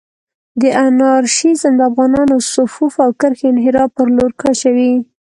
دا 0.61 0.69
انارشېزم 0.87 1.73
د 1.77 1.81
افغانانانو 1.89 2.35
صفوف 2.53 2.93
او 3.05 3.11
کرښې 3.19 3.45
انحراف 3.49 3.89
پر 3.97 4.07
لور 4.15 4.31
کشوي. 4.41 4.93